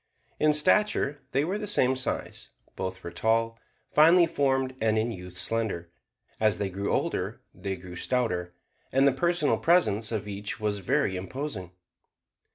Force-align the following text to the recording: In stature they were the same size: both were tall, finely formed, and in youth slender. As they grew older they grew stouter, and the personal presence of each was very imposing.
In 0.39 0.53
stature 0.53 1.21
they 1.29 1.45
were 1.45 1.59
the 1.59 1.67
same 1.67 1.95
size: 1.95 2.49
both 2.75 3.03
were 3.03 3.11
tall, 3.11 3.59
finely 3.93 4.25
formed, 4.25 4.73
and 4.81 4.97
in 4.97 5.11
youth 5.11 5.37
slender. 5.37 5.91
As 6.39 6.57
they 6.57 6.71
grew 6.71 6.91
older 6.91 7.39
they 7.53 7.75
grew 7.75 7.95
stouter, 7.95 8.51
and 8.91 9.07
the 9.07 9.11
personal 9.13 9.59
presence 9.59 10.11
of 10.11 10.27
each 10.27 10.59
was 10.59 10.79
very 10.79 11.15
imposing. 11.15 11.69